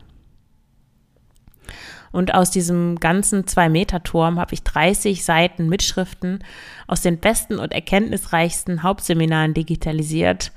Und 2.12 2.32
aus 2.32 2.52
diesem 2.52 3.00
ganzen 3.00 3.46
Zwei-Meter-Turm 3.46 4.38
habe 4.38 4.54
ich 4.54 4.62
30 4.62 5.24
Seiten 5.24 5.68
Mitschriften 5.68 6.44
aus 6.86 7.00
den 7.00 7.18
besten 7.18 7.58
und 7.58 7.72
erkenntnisreichsten 7.72 8.84
Hauptseminaren 8.84 9.52
digitalisiert. 9.52 10.52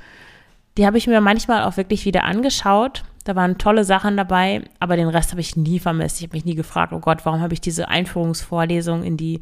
Die 0.78 0.86
habe 0.86 1.00
ich 1.00 1.08
mir 1.08 1.20
manchmal 1.20 1.64
auch 1.64 1.76
wirklich 1.76 2.06
wieder 2.06 2.26
angeschaut. 2.26 3.06
Da 3.28 3.36
waren 3.36 3.58
tolle 3.58 3.84
Sachen 3.84 4.16
dabei, 4.16 4.64
aber 4.80 4.96
den 4.96 5.10
Rest 5.10 5.32
habe 5.32 5.42
ich 5.42 5.58
nie 5.58 5.80
vermisst. 5.80 6.18
Ich 6.18 6.28
habe 6.28 6.38
mich 6.38 6.46
nie 6.46 6.56
gefragt, 6.56 6.94
oh 6.94 7.00
Gott, 7.00 7.26
warum 7.26 7.42
habe 7.42 7.54
ich 7.54 7.60
diese 7.60 7.90
Einführungsvorlesung 7.90 9.04
in 9.04 9.18
die 9.18 9.42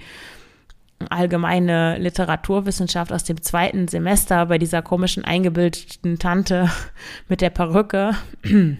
allgemeine 1.09 1.99
Literaturwissenschaft 1.99 3.13
aus 3.13 3.25
dem 3.25 3.43
zweiten 3.43 3.87
Semester 3.87 4.47
bei 4.47 4.57
dieser 4.57 4.81
komischen 4.81 5.23
eingebildeten 5.23 6.17
Tante 6.17 6.71
mit 7.27 7.41
der 7.41 7.51
Perücke 7.51 8.15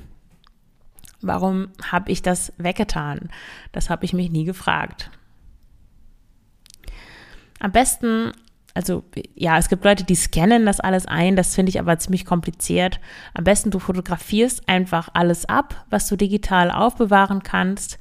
Warum 1.22 1.70
habe 1.84 2.12
ich 2.12 2.24
das 2.24 2.52
weggetan? 2.58 3.30
Das 3.72 3.92
habe 3.92 4.06
ich 4.06 4.14
mich 4.14 4.32
nie 4.32 4.44
gefragt. 4.44 5.12
Am 7.60 7.72
besten, 7.72 8.32
also 8.76 9.04
ja, 9.36 9.58
es 9.58 9.70
gibt 9.70 9.86
Leute, 9.86 10.04
die 10.04 10.16
scannen 10.16 10.66
das 10.66 10.82
alles 10.82 11.08
ein, 11.08 11.36
das 11.36 11.56
finde 11.56 11.70
ich 11.70 11.80
aber 11.80 11.98
ziemlich 11.98 12.26
kompliziert. 12.26 13.00
Am 13.34 13.46
besten 13.46 13.72
du 13.72 13.80
fotografierst 13.80 14.68
einfach 14.68 15.10
alles 15.14 15.46
ab, 15.48 15.86
was 15.90 16.08
du 16.10 16.18
digital 16.18 16.70
aufbewahren 16.70 17.42
kannst. 17.42 17.98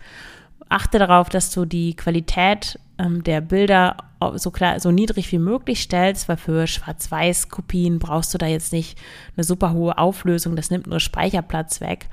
Achte 0.69 0.99
darauf, 0.99 1.29
dass 1.29 1.53
du 1.53 1.65
die 1.65 1.95
Qualität 1.95 2.79
ähm, 2.99 3.23
der 3.23 3.41
Bilder 3.41 3.97
so 4.35 4.51
klar, 4.51 4.81
so 4.81 4.91
niedrig 4.91 5.31
wie 5.33 5.39
möglich 5.39 5.81
stellst, 5.81 6.29
weil 6.29 6.39
für 6.39 6.67
Schwarz-Weiß-Kopien 6.67 7.99
brauchst 7.99 8.35
du 8.35 8.39
da 8.39 8.47
jetzt 8.47 8.73
nicht 8.73 8.99
eine 9.37 9.45
super 9.45 9.73
hohe 9.73 9.97
Auflösung, 9.99 10.57
das 10.57 10.71
nimmt 10.71 10.87
nur 10.87 10.99
Speicherplatz 10.99 11.81
weg. 11.81 12.09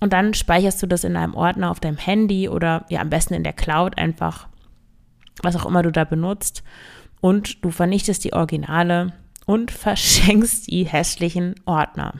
Und 0.00 0.12
dann 0.12 0.34
speicherst 0.34 0.82
du 0.82 0.86
das 0.86 1.04
in 1.04 1.16
einem 1.16 1.34
Ordner 1.34 1.70
auf 1.70 1.80
deinem 1.80 1.98
Handy 1.98 2.48
oder 2.48 2.86
ja 2.88 3.00
am 3.00 3.10
besten 3.10 3.34
in 3.34 3.44
der 3.44 3.52
Cloud 3.52 3.98
einfach, 3.98 4.48
was 5.42 5.54
auch 5.54 5.66
immer 5.66 5.82
du 5.82 5.92
da 5.92 6.04
benutzt. 6.04 6.64
Und 7.24 7.64
du 7.64 7.70
vernichtest 7.70 8.22
die 8.24 8.34
Originale 8.34 9.14
und 9.46 9.70
verschenkst 9.70 10.70
die 10.70 10.84
hässlichen 10.84 11.54
Ordner. 11.64 12.12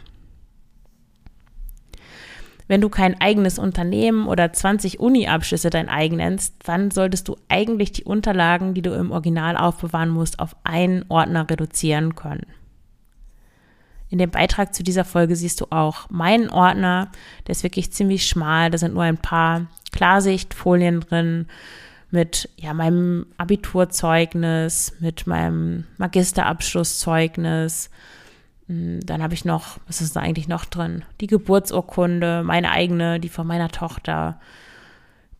Wenn 2.68 2.80
du 2.80 2.88
kein 2.88 3.20
eigenes 3.20 3.58
Unternehmen 3.58 4.26
oder 4.26 4.50
20 4.50 5.00
Uni-Abschlüsse 5.00 5.68
dein 5.68 5.90
eigen 5.90 6.16
nennst, 6.16 6.54
dann 6.66 6.90
solltest 6.90 7.28
du 7.28 7.37
eigentlich 7.50 7.92
die 7.92 8.04
Unterlagen, 8.04 8.73
die 8.73 8.80
du 8.80 8.94
im 8.94 9.11
Original 9.11 9.58
aufbewahren 9.58 10.08
musst, 10.08 10.38
auf 10.38 10.56
einen 10.64 11.04
Ordner 11.11 11.50
reduzieren 11.50 12.14
können. 12.14 12.46
In 14.08 14.16
dem 14.16 14.30
Beitrag 14.30 14.75
zu 14.75 14.82
dieser 14.82 15.04
Folge 15.04 15.37
siehst 15.37 15.61
du 15.61 15.66
auch 15.68 16.08
meinen 16.08 16.49
Ordner. 16.49 17.12
Der 17.46 17.52
ist 17.52 17.62
wirklich 17.62 17.92
ziemlich 17.92 18.25
schmal. 18.25 18.70
Da 18.70 18.78
sind 18.78 18.94
nur 18.94 19.02
ein 19.02 19.18
paar 19.18 19.66
Klarsichtfolien 19.92 21.00
drin 21.00 21.46
mit 22.14 22.49
ja, 22.56 22.73
meinem 22.73 23.26
Abiturzeugnis, 23.38 24.94
mit 25.00 25.26
meinem 25.26 25.85
Magisterabschlusszeugnis. 25.99 27.90
Hm, 28.68 29.00
dann 29.04 29.21
habe 29.21 29.35
ich 29.35 29.44
noch, 29.44 29.78
was 29.88 30.00
ist 30.00 30.14
da 30.14 30.21
eigentlich 30.21 30.47
noch 30.47 30.64
drin? 30.64 31.04
Die 31.21 31.26
Geburtsurkunde, 31.26 32.44
meine 32.44 32.71
eigene, 32.71 33.18
die 33.18 33.28
von 33.28 33.47
meiner 33.47 33.68
Tochter, 33.68 34.40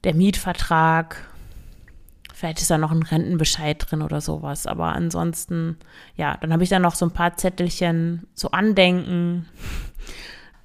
der 0.03 0.15
Mietvertrag, 0.15 1.29
Vielleicht 2.35 2.61
ist 2.61 2.71
da 2.71 2.79
noch 2.79 2.91
ein 2.91 3.05
Rentenbescheid 3.05 3.81
drin 3.89 4.03
oder 4.03 4.21
sowas. 4.21 4.67
Aber 4.67 4.87
ansonsten, 4.87 5.79
ja, 6.17 6.37
dann 6.41 6.53
habe 6.53 6.65
ich 6.65 6.69
da 6.69 6.81
noch 6.81 6.97
so 6.97 7.07
ein 7.07 7.13
paar 7.13 7.37
Zettelchen, 7.37 8.27
so 8.35 8.51
Andenken, 8.51 9.47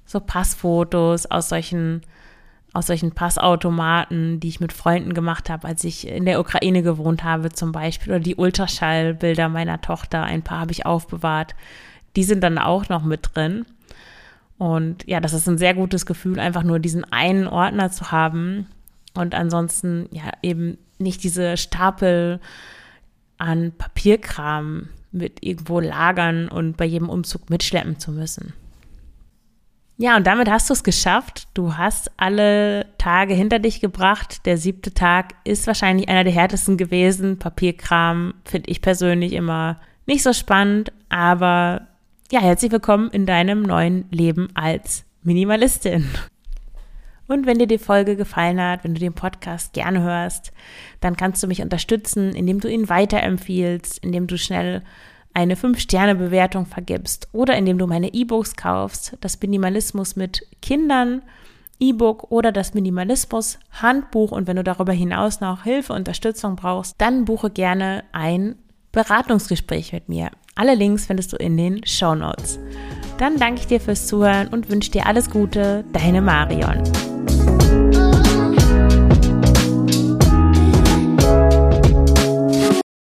so 0.04 0.18
Passfotos 0.18 1.26
aus 1.26 1.48
solchen, 1.48 2.02
aus 2.72 2.86
solchen 2.86 3.12
Passautomaten, 3.12 4.38
die 4.38 4.48
ich 4.48 4.60
mit 4.60 4.72
Freunden 4.72 5.12
gemacht 5.12 5.50
habe, 5.50 5.66
als 5.66 5.82
ich 5.84 6.06
in 6.06 6.24
der 6.24 6.40
Ukraine 6.40 6.82
gewohnt 6.82 7.24
habe 7.24 7.50
zum 7.50 7.72
Beispiel. 7.72 8.12
Oder 8.12 8.20
die 8.20 8.36
Ultraschallbilder 8.36 9.48
meiner 9.48 9.80
Tochter, 9.80 10.22
ein 10.22 10.42
paar 10.42 10.60
habe 10.60 10.72
ich 10.72 10.86
aufbewahrt. 10.86 11.54
Die 12.16 12.24
sind 12.24 12.42
dann 12.42 12.58
auch 12.58 12.88
noch 12.88 13.02
mit 13.02 13.30
drin. 13.34 13.66
Und 14.58 15.06
ja, 15.08 15.20
das 15.20 15.32
ist 15.32 15.48
ein 15.48 15.58
sehr 15.58 15.74
gutes 15.74 16.06
Gefühl, 16.06 16.38
einfach 16.38 16.62
nur 16.62 16.78
diesen 16.78 17.10
einen 17.12 17.46
Ordner 17.46 17.90
zu 17.90 18.12
haben 18.12 18.66
und 19.14 19.34
ansonsten 19.34 20.06
ja 20.12 20.32
eben 20.42 20.76
nicht 20.98 21.24
diese 21.24 21.56
Stapel 21.56 22.40
an 23.38 23.72
Papierkram 23.72 24.90
mit 25.12 25.42
irgendwo 25.42 25.80
lagern 25.80 26.48
und 26.48 26.76
bei 26.76 26.84
jedem 26.84 27.08
Umzug 27.08 27.48
mitschleppen 27.50 27.98
zu 27.98 28.12
müssen. 28.12 28.52
Ja, 30.02 30.16
und 30.16 30.26
damit 30.26 30.48
hast 30.48 30.70
du 30.70 30.72
es 30.72 30.82
geschafft. 30.82 31.46
Du 31.52 31.76
hast 31.76 32.10
alle 32.16 32.86
Tage 32.96 33.34
hinter 33.34 33.58
dich 33.58 33.82
gebracht. 33.82 34.46
Der 34.46 34.56
siebte 34.56 34.94
Tag 34.94 35.34
ist 35.44 35.66
wahrscheinlich 35.66 36.08
einer 36.08 36.24
der 36.24 36.32
härtesten 36.32 36.78
gewesen. 36.78 37.38
Papierkram 37.38 38.32
finde 38.46 38.70
ich 38.70 38.80
persönlich 38.80 39.34
immer 39.34 39.78
nicht 40.06 40.22
so 40.22 40.32
spannend, 40.32 40.90
aber 41.10 41.86
ja, 42.32 42.40
herzlich 42.40 42.72
willkommen 42.72 43.10
in 43.10 43.26
deinem 43.26 43.60
neuen 43.60 44.06
Leben 44.10 44.48
als 44.54 45.04
Minimalistin. 45.22 46.08
Und 47.26 47.44
wenn 47.44 47.58
dir 47.58 47.66
die 47.66 47.76
Folge 47.76 48.16
gefallen 48.16 48.58
hat, 48.58 48.84
wenn 48.84 48.94
du 48.94 49.00
den 49.00 49.12
Podcast 49.12 49.74
gerne 49.74 50.00
hörst, 50.00 50.50
dann 51.02 51.18
kannst 51.18 51.42
du 51.42 51.46
mich 51.46 51.60
unterstützen, 51.60 52.34
indem 52.34 52.60
du 52.60 52.68
ihn 52.68 52.88
weiterempfiehlst, 52.88 53.98
indem 53.98 54.26
du 54.28 54.38
schnell 54.38 54.82
eine 55.34 55.54
5-Sterne-Bewertung 55.54 56.66
vergibst 56.66 57.28
oder 57.32 57.56
indem 57.56 57.78
du 57.78 57.86
meine 57.86 58.12
E-Books 58.12 58.56
kaufst, 58.56 59.16
das 59.20 59.40
Minimalismus 59.40 60.16
mit 60.16 60.46
Kindern, 60.60 61.22
E-Book 61.78 62.30
oder 62.30 62.52
das 62.52 62.74
Minimalismus 62.74 63.58
Handbuch. 63.70 64.32
Und 64.32 64.46
wenn 64.46 64.56
du 64.56 64.64
darüber 64.64 64.92
hinaus 64.92 65.40
noch 65.40 65.64
Hilfe, 65.64 65.92
Unterstützung 65.94 66.56
brauchst, 66.56 66.96
dann 66.98 67.24
buche 67.24 67.50
gerne 67.50 68.04
ein 68.12 68.56
Beratungsgespräch 68.92 69.92
mit 69.92 70.08
mir. 70.08 70.30
Alle 70.54 70.74
Links 70.74 71.06
findest 71.06 71.32
du 71.32 71.36
in 71.36 71.56
den 71.56 71.86
Show 71.86 72.14
Notes. 72.14 72.58
Dann 73.18 73.38
danke 73.38 73.60
ich 73.60 73.66
dir 73.66 73.80
fürs 73.80 74.06
Zuhören 74.06 74.48
und 74.48 74.68
wünsche 74.68 74.90
dir 74.90 75.06
alles 75.06 75.30
Gute, 75.30 75.84
deine 75.92 76.20
Marion. 76.20 76.82